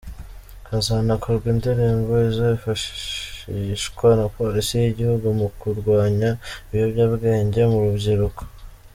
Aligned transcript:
Hazanakorwa 0.69 1.45
indirimbo 1.53 2.11
izifashishwa 2.29 4.07
na 4.19 4.25
Polisi 4.35 4.71
y’igihugu 4.81 5.27
mu 5.39 5.47
kurwanya 5.59 6.29
ibiyobyabwenge 6.71 7.61
mu 7.71 7.79
rubyiruko. 7.85 8.41